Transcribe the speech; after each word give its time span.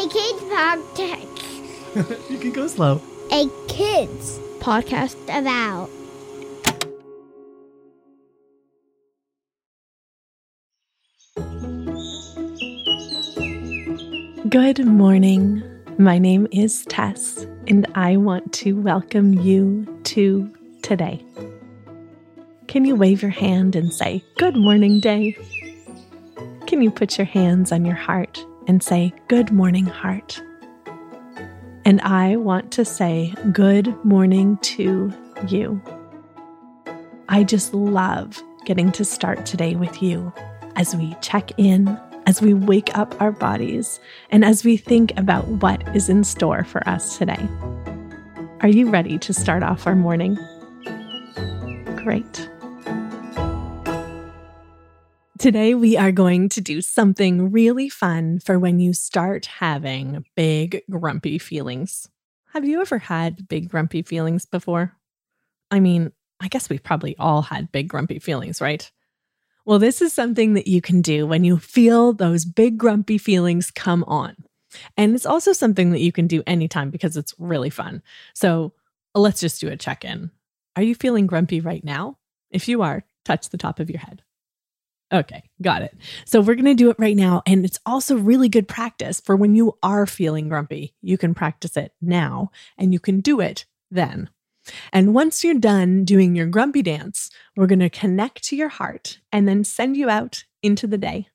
A 0.00 0.08
kids 0.08 0.40
podcast. 0.44 2.30
you 2.30 2.38
can 2.38 2.52
go 2.52 2.66
slow. 2.68 3.02
A 3.32 3.50
kids 3.68 4.38
podcast 4.58 5.14
about. 5.24 5.90
Good 14.48 14.86
morning. 14.86 15.62
My 15.98 16.16
name 16.16 16.48
is 16.50 16.86
Taes, 16.86 17.46
and 17.68 17.86
I 17.94 18.16
want 18.16 18.54
to 18.54 18.80
welcome 18.80 19.34
you 19.34 19.84
to 20.04 20.50
today. 20.80 21.22
Can 22.68 22.86
you 22.86 22.96
wave 22.96 23.20
your 23.20 23.32
hand 23.32 23.76
and 23.76 23.92
say, 23.92 24.24
Good 24.38 24.56
morning, 24.56 25.00
day? 25.00 25.36
Can 26.66 26.80
you 26.80 26.90
put 26.90 27.18
your 27.18 27.26
hands 27.26 27.70
on 27.70 27.84
your 27.84 27.96
heart 27.96 28.46
and 28.70 28.82
say, 28.84 29.12
Good 29.26 29.50
morning, 29.50 29.84
heart? 29.84 30.40
And 31.84 32.00
I 32.02 32.36
want 32.36 32.70
to 32.72 32.84
say, 32.84 33.34
Good 33.52 33.92
morning 34.04 34.58
to 34.58 35.12
you. 35.48 35.82
I 37.28 37.42
just 37.42 37.74
love 37.74 38.40
getting 38.64 38.92
to 38.92 39.04
start 39.04 39.44
today 39.44 39.74
with 39.74 40.00
you 40.00 40.32
as 40.76 40.94
we 40.94 41.16
check 41.20 41.50
in 41.58 41.98
as 42.26 42.40
we 42.40 42.54
wake 42.54 42.96
up 42.96 43.20
our 43.20 43.32
bodies 43.32 43.98
and 44.30 44.44
as 44.44 44.62
we 44.62 44.76
think 44.76 45.12
about 45.16 45.48
what 45.48 45.82
is 45.96 46.08
in 46.08 46.22
store 46.22 46.62
for 46.62 46.86
us 46.88 47.18
today. 47.18 47.48
Are 48.60 48.68
you 48.68 48.88
ready 48.88 49.18
to 49.18 49.32
start 49.32 49.64
off 49.64 49.84
our 49.86 49.96
morning? 49.96 50.38
Great. 51.96 52.48
Today, 55.40 55.72
we 55.72 55.96
are 55.96 56.12
going 56.12 56.50
to 56.50 56.60
do 56.60 56.82
something 56.82 57.50
really 57.50 57.88
fun 57.88 58.40
for 58.40 58.58
when 58.58 58.78
you 58.78 58.92
start 58.92 59.46
having 59.46 60.22
big, 60.36 60.82
grumpy 60.90 61.38
feelings. 61.38 62.06
Have 62.52 62.66
you 62.66 62.82
ever 62.82 62.98
had 62.98 63.48
big, 63.48 63.70
grumpy 63.70 64.02
feelings 64.02 64.44
before? 64.44 64.98
I 65.70 65.80
mean, 65.80 66.12
I 66.40 66.48
guess 66.48 66.68
we've 66.68 66.82
probably 66.82 67.16
all 67.16 67.40
had 67.40 67.72
big, 67.72 67.88
grumpy 67.88 68.18
feelings, 68.18 68.60
right? 68.60 68.92
Well, 69.64 69.78
this 69.78 70.02
is 70.02 70.12
something 70.12 70.52
that 70.52 70.66
you 70.66 70.82
can 70.82 71.00
do 71.00 71.26
when 71.26 71.42
you 71.42 71.56
feel 71.56 72.12
those 72.12 72.44
big 72.44 72.76
grumpy 72.76 73.16
feelings 73.16 73.70
come 73.70 74.04
on. 74.04 74.36
And 74.98 75.14
it's 75.14 75.24
also 75.24 75.54
something 75.54 75.92
that 75.92 76.02
you 76.02 76.12
can 76.12 76.26
do 76.26 76.42
anytime 76.46 76.90
because 76.90 77.16
it's 77.16 77.34
really 77.38 77.70
fun. 77.70 78.02
So 78.34 78.74
let's 79.14 79.40
just 79.40 79.58
do 79.58 79.68
a 79.68 79.76
check 79.78 80.04
in. 80.04 80.32
Are 80.76 80.82
you 80.82 80.94
feeling 80.94 81.26
grumpy 81.26 81.62
right 81.62 81.82
now? 81.82 82.18
If 82.50 82.68
you 82.68 82.82
are, 82.82 83.04
touch 83.24 83.48
the 83.48 83.56
top 83.56 83.80
of 83.80 83.88
your 83.88 84.00
head. 84.00 84.22
Okay, 85.12 85.42
got 85.60 85.82
it. 85.82 85.96
So 86.24 86.40
we're 86.40 86.54
going 86.54 86.64
to 86.66 86.74
do 86.74 86.90
it 86.90 86.96
right 86.98 87.16
now. 87.16 87.42
And 87.44 87.64
it's 87.64 87.80
also 87.84 88.16
really 88.16 88.48
good 88.48 88.68
practice 88.68 89.20
for 89.20 89.34
when 89.34 89.54
you 89.54 89.76
are 89.82 90.06
feeling 90.06 90.48
grumpy. 90.48 90.94
You 91.02 91.18
can 91.18 91.34
practice 91.34 91.76
it 91.76 91.92
now 92.00 92.52
and 92.78 92.92
you 92.92 93.00
can 93.00 93.20
do 93.20 93.40
it 93.40 93.64
then. 93.90 94.30
And 94.92 95.14
once 95.14 95.42
you're 95.42 95.54
done 95.54 96.04
doing 96.04 96.36
your 96.36 96.46
grumpy 96.46 96.82
dance, 96.82 97.30
we're 97.56 97.66
going 97.66 97.80
to 97.80 97.90
connect 97.90 98.44
to 98.44 98.56
your 98.56 98.68
heart 98.68 99.18
and 99.32 99.48
then 99.48 99.64
send 99.64 99.96
you 99.96 100.08
out 100.08 100.44
into 100.62 100.86
the 100.86 100.98
day. 100.98 101.26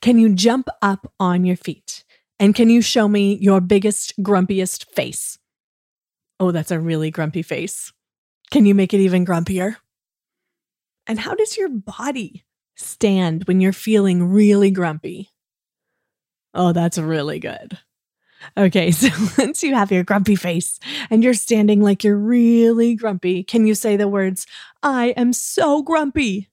Can 0.00 0.18
you 0.18 0.34
jump 0.34 0.68
up 0.80 1.12
on 1.20 1.44
your 1.44 1.56
feet? 1.56 2.04
And 2.40 2.54
can 2.54 2.70
you 2.70 2.80
show 2.80 3.08
me 3.08 3.36
your 3.40 3.60
biggest, 3.60 4.14
grumpiest 4.22 4.86
face? 4.94 5.38
Oh, 6.40 6.52
that's 6.52 6.70
a 6.70 6.78
really 6.78 7.10
grumpy 7.10 7.42
face. 7.42 7.92
Can 8.50 8.64
you 8.64 8.74
make 8.74 8.94
it 8.94 9.00
even 9.00 9.26
grumpier? 9.26 9.76
And 11.06 11.18
how 11.18 11.34
does 11.34 11.56
your 11.56 11.68
body 11.68 12.44
stand 12.78 13.44
when 13.44 13.60
you're 13.60 13.72
feeling 13.72 14.30
really 14.32 14.70
grumpy? 14.70 15.30
Oh, 16.54 16.72
that's 16.72 16.96
really 16.98 17.38
good. 17.38 17.78
Okay, 18.56 18.90
so 18.92 19.08
once 19.36 19.62
you 19.62 19.74
have 19.74 19.92
your 19.92 20.04
grumpy 20.04 20.36
face 20.36 20.78
and 21.10 21.22
you're 21.22 21.34
standing 21.34 21.82
like 21.82 22.04
you're 22.04 22.16
really 22.16 22.94
grumpy, 22.94 23.42
can 23.42 23.66
you 23.66 23.74
say 23.74 23.96
the 23.96 24.08
words, 24.08 24.46
I 24.82 25.08
am 25.08 25.32
so 25.32 25.82
grumpy? 25.82 26.48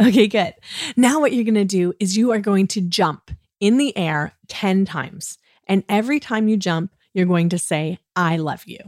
Okay, 0.00 0.26
good. 0.26 0.54
Now, 0.96 1.20
what 1.20 1.32
you're 1.32 1.44
going 1.44 1.54
to 1.54 1.64
do 1.64 1.92
is 2.00 2.16
you 2.16 2.32
are 2.32 2.38
going 2.38 2.66
to 2.68 2.80
jump 2.80 3.30
in 3.60 3.76
the 3.76 3.96
air 3.96 4.32
10 4.48 4.86
times. 4.86 5.36
And 5.66 5.84
every 5.88 6.18
time 6.18 6.48
you 6.48 6.56
jump, 6.56 6.92
you're 7.12 7.26
going 7.26 7.50
to 7.50 7.58
say, 7.58 7.98
I 8.16 8.38
love 8.38 8.64
you. 8.66 8.78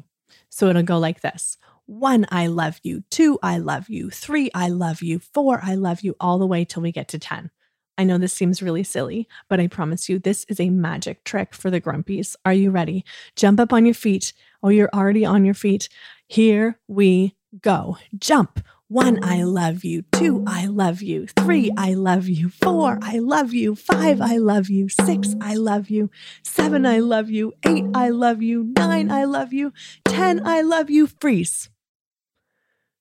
So 0.48 0.68
it'll 0.68 0.82
go 0.82 0.98
like 0.98 1.20
this 1.20 1.58
one, 1.86 2.26
I 2.30 2.46
love 2.46 2.80
you. 2.82 3.04
Two, 3.10 3.38
I 3.42 3.58
love 3.58 3.88
you. 3.88 4.10
Three, 4.10 4.50
I 4.54 4.68
love 4.68 5.02
you. 5.02 5.18
Four, 5.18 5.60
I 5.62 5.74
love 5.74 6.02
you, 6.02 6.14
all 6.20 6.38
the 6.38 6.46
way 6.46 6.64
till 6.64 6.82
we 6.82 6.92
get 6.92 7.08
to 7.08 7.18
10. 7.18 7.50
I 7.98 8.04
know 8.04 8.18
this 8.18 8.32
seems 8.32 8.62
really 8.62 8.82
silly, 8.84 9.28
but 9.48 9.60
I 9.60 9.66
promise 9.66 10.08
you, 10.08 10.18
this 10.18 10.44
is 10.48 10.58
a 10.58 10.70
magic 10.70 11.24
trick 11.24 11.54
for 11.54 11.70
the 11.70 11.80
grumpies. 11.80 12.36
Are 12.44 12.52
you 12.54 12.70
ready? 12.70 13.04
Jump 13.36 13.60
up 13.60 13.72
on 13.72 13.84
your 13.84 13.94
feet. 13.94 14.32
Oh, 14.62 14.70
you're 14.70 14.90
already 14.94 15.24
on 15.24 15.44
your 15.44 15.54
feet. 15.54 15.88
Here 16.26 16.78
we 16.88 17.36
go. 17.60 17.98
Jump. 18.18 18.64
One, 18.88 19.24
I 19.24 19.42
love 19.44 19.84
you. 19.84 20.02
Two, 20.12 20.44
I 20.46 20.66
love 20.66 21.00
you. 21.00 21.26
Three, 21.26 21.70
I 21.78 21.94
love 21.94 22.28
you. 22.28 22.50
Four, 22.50 22.98
I 23.02 23.20
love 23.20 23.54
you. 23.54 23.74
Five, 23.74 24.20
I 24.20 24.36
love 24.36 24.68
you. 24.68 24.90
Six, 24.90 25.34
I 25.40 25.54
love 25.54 25.88
you. 25.88 26.10
Seven, 26.42 26.84
I 26.84 26.98
love 26.98 27.30
you. 27.30 27.54
Eight, 27.64 27.86
I 27.94 28.10
love 28.10 28.42
you. 28.42 28.72
Nine, 28.76 29.10
I 29.10 29.24
love 29.24 29.54
you. 29.54 29.72
Ten, 30.04 30.46
I 30.46 30.60
love 30.60 30.90
you. 30.90 31.06
Freeze. 31.06 31.70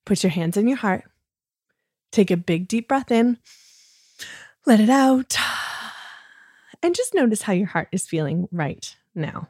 Put 0.06 0.24
your 0.24 0.32
hands 0.32 0.58
in 0.58 0.68
your 0.68 0.78
heart. 0.78 1.04
Take 2.12 2.32
a 2.32 2.38
big 2.38 2.68
deep 2.68 2.88
breath 2.88 3.12
in. 3.12 3.38
Let 4.66 4.80
it 4.80 4.90
out. 4.90 5.36
And 6.84 6.96
just 6.96 7.14
notice 7.14 7.44
how 7.44 7.54
your 7.54 7.68
heart 7.68 7.88
is 7.92 8.08
feeling 8.08 8.48
right 8.52 8.96
now. 9.16 9.50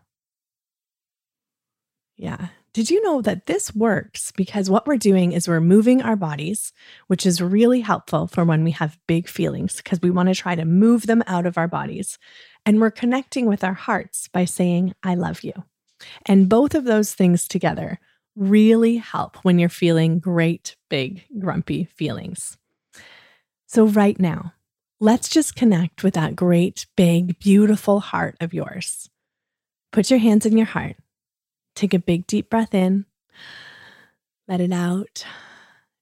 Yeah. 2.18 2.50
Did 2.74 2.90
you 2.90 3.02
know 3.04 3.22
that 3.22 3.48
this 3.48 3.76
works? 3.76 4.32
Because 4.32 4.70
what 4.70 4.88
we're 4.88 4.96
doing 4.98 5.34
is 5.34 5.48
we're 5.48 5.60
moving 5.60 6.02
our 6.02 6.16
bodies, 6.16 6.72
which 7.08 7.26
is 7.26 7.42
really 7.42 7.82
helpful 7.82 8.28
for 8.28 8.46
when 8.46 8.64
we 8.64 8.72
have 8.72 9.00
big 9.08 9.28
feelings, 9.28 9.78
because 9.78 10.00
we 10.02 10.12
want 10.12 10.30
to 10.30 10.36
try 10.36 10.56
to 10.56 10.64
move 10.64 11.08
them 11.08 11.24
out 11.28 11.46
of 11.46 11.58
our 11.58 11.68
bodies. 11.68 12.18
And 12.66 12.80
we're 12.80 12.92
connecting 12.92 13.48
with 13.48 13.64
our 13.64 13.74
hearts 13.74 14.30
by 14.30 14.46
saying, 14.46 14.94
I 15.04 15.16
love 15.16 15.44
you. 15.44 15.54
And 16.26 16.48
both 16.48 16.76
of 16.76 16.86
those 16.86 17.14
things 17.14 17.48
together 17.48 18.00
really 18.42 18.98
help 18.98 19.38
when 19.44 19.60
you're 19.60 19.70
feeling 19.70 20.18
great, 20.18 20.76
big, 20.90 21.24
grumpy 21.38 21.84
feelings. 21.84 22.58
So, 23.68 23.86
right 23.86 24.20
now, 24.20 24.54
let's 25.00 25.30
just 25.30 25.56
connect 25.56 26.04
with 26.04 26.16
that 26.16 26.36
great, 26.36 26.88
big, 26.98 27.38
beautiful 27.40 28.00
heart 28.00 28.36
of 28.42 28.54
yours. 28.54 29.10
Put 29.92 30.10
your 30.10 30.20
hands 30.20 30.46
in 30.46 30.58
your 30.58 30.66
heart. 30.66 30.96
Take 31.76 31.94
a 31.94 32.00
big, 32.00 32.26
deep 32.26 32.50
breath 32.50 32.74
in. 32.74 33.06
Let 34.48 34.60
it 34.60 34.74
out. 34.74 35.24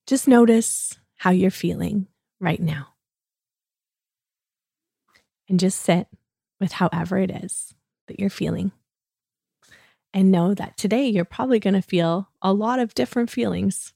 Just 0.08 0.28
notice 0.28 0.98
how 1.18 1.32
you're 1.32 1.52
feeling 1.52 2.08
right 2.40 2.62
now. 2.62 2.88
And 5.50 5.60
just 5.60 5.80
sit 5.82 6.08
with 6.60 6.72
however 6.72 7.18
it 7.18 7.32
is 7.32 7.74
that 8.08 8.20
you're 8.20 8.30
feeling. 8.30 8.72
And 10.14 10.32
know 10.32 10.54
that 10.54 10.78
today 10.78 11.08
you're 11.08 11.26
probably 11.26 11.60
going 11.60 11.76
to 11.76 11.82
feel 11.82 12.30
a 12.42 12.52
lot 12.52 12.80
of 12.80 12.96
different 12.96 13.30
feelings, 13.30 13.94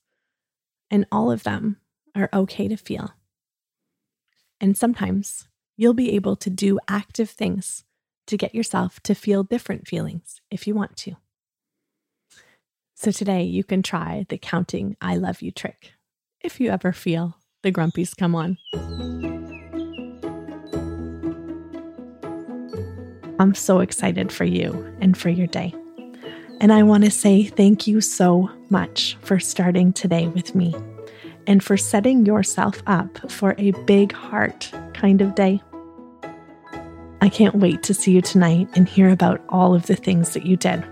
and 0.91 1.05
all 1.11 1.31
of 1.31 1.43
them 1.43 1.77
are 2.15 2.29
okay 2.33 2.67
to 2.67 2.77
feel. 2.77 3.13
And 4.61 4.77
sometimes 4.77 5.47
you'll 5.75 5.93
be 5.93 6.13
able 6.13 6.35
to 6.37 6.49
do 6.49 6.79
active 6.87 7.29
things 7.29 7.83
to 8.27 8.37
get 8.37 8.55
yourself 8.55 8.99
to 9.01 9.15
feel 9.15 9.43
different 9.43 9.87
feelings 9.87 10.39
if 10.49 10.67
you 10.67 10.75
want 10.75 10.95
to. 10.97 11.15
So 12.95 13.11
today 13.11 13.43
you 13.43 13.63
can 13.63 13.83
try 13.83 14.25
the 14.29 14.37
counting 14.37 14.95
I 15.01 15.17
love 15.17 15.41
you 15.41 15.51
trick 15.51 15.93
if 16.39 16.59
you 16.59 16.69
ever 16.69 16.93
feel 16.93 17.37
the 17.63 17.71
grumpies 17.71 18.15
come 18.15 18.35
on. 18.35 18.57
I'm 23.39 23.55
so 23.55 23.79
excited 23.79 24.31
for 24.31 24.45
you 24.45 24.95
and 25.01 25.17
for 25.17 25.29
your 25.29 25.47
day. 25.47 25.73
And 26.63 26.71
I 26.71 26.81
want 26.83 27.03
to 27.03 27.11
say 27.11 27.43
thank 27.43 27.87
you 27.87 27.99
so 27.99 28.49
much 28.69 29.17
for 29.19 29.37
starting 29.37 29.91
today 29.91 30.29
with 30.29 30.55
me 30.55 30.73
and 31.45 31.61
for 31.61 31.75
setting 31.75 32.25
yourself 32.25 32.81
up 32.87 33.29
for 33.29 33.53
a 33.57 33.71
big 33.85 34.13
heart 34.13 34.71
kind 34.93 35.19
of 35.19 35.35
day. 35.35 35.61
I 37.19 37.27
can't 37.27 37.55
wait 37.55 37.83
to 37.83 37.93
see 37.93 38.13
you 38.13 38.21
tonight 38.21 38.69
and 38.77 38.87
hear 38.87 39.09
about 39.09 39.43
all 39.49 39.75
of 39.75 39.87
the 39.87 39.97
things 39.97 40.33
that 40.35 40.45
you 40.45 40.55
did. 40.55 40.85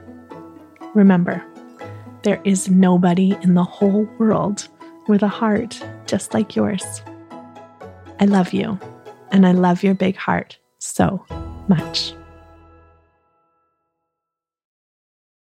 Remember, 0.94 1.42
there 2.24 2.42
is 2.44 2.70
nobody 2.70 3.38
in 3.42 3.54
the 3.54 3.64
whole 3.64 4.04
world 4.20 4.68
with 5.08 5.24
a 5.24 5.30
heart 5.30 5.82
just 6.06 6.34
like 6.34 6.54
yours. 6.54 6.84
I 8.20 8.26
love 8.26 8.52
you, 8.52 8.78
and 9.32 9.48
I 9.48 9.54
love 9.54 9.84
your 9.84 9.96
big 9.96 10.18
heart 10.18 10.58
so 10.80 11.26
much. 11.70 12.14